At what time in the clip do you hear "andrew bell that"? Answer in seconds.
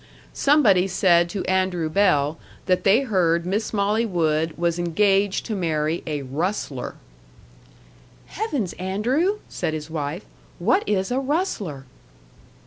1.45-2.83